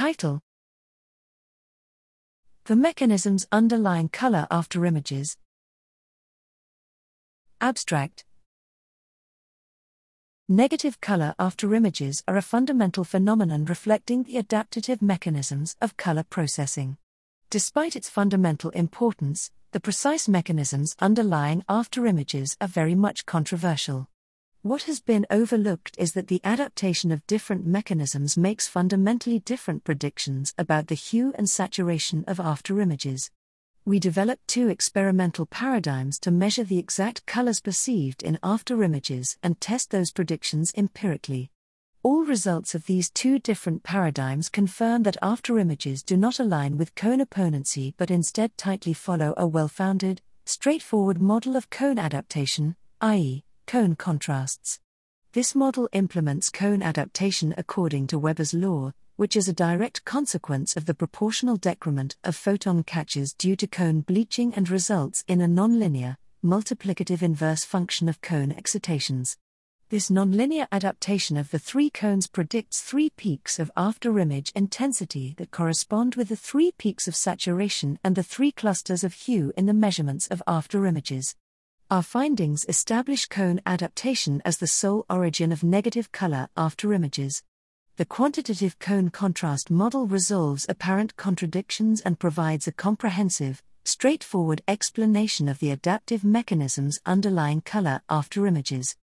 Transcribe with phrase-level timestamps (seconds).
[0.00, 0.40] Title
[2.64, 5.36] The mechanisms underlying color after images.
[7.60, 8.24] Abstract
[10.48, 16.96] Negative color after images are a fundamental phenomenon reflecting the adaptative mechanisms of color processing.
[17.50, 24.08] Despite its fundamental importance, the precise mechanisms underlying after images are very much controversial.
[24.62, 30.52] What has been overlooked is that the adaptation of different mechanisms makes fundamentally different predictions
[30.58, 33.30] about the hue and saturation of afterimages.
[33.86, 39.90] we developed two experimental paradigms to measure the exact colors perceived in afterimages and test
[39.90, 41.50] those predictions empirically.
[42.02, 47.22] All results of these two different paradigms confirm that afterimages do not align with cone
[47.22, 53.94] opponency but instead tightly follow a well founded, straightforward model of cone adaptation, i.e., cone
[53.94, 54.80] contrasts.
[55.32, 60.86] This model implements cone adaptation according to Weber's law, which is a direct consequence of
[60.86, 66.16] the proportional decrement of photon catches due to cone bleaching and results in a nonlinear,
[66.44, 69.36] multiplicative inverse function of cone excitations.
[69.88, 75.52] This nonlinear adaptation of the three cones predicts three peaks of after image intensity that
[75.52, 79.72] correspond with the three peaks of saturation and the three clusters of hue in the
[79.72, 81.36] measurements of after images.
[81.90, 87.42] Our findings establish cone adaptation as the sole origin of negative color after images
[88.00, 95.58] the quantitative cone contrast model resolves apparent contradictions and provides a comprehensive, straightforward explanation of
[95.58, 98.96] the adaptive mechanisms underlying color after images.